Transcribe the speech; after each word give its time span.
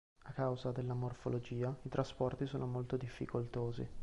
A 0.23 0.31
causa 0.33 0.71
delle 0.71 0.93
morfologia, 0.93 1.77
i 1.83 1.87
trasporti 1.89 2.47
sono 2.47 2.65
molto 2.65 2.97
difficoltosi. 2.97 3.87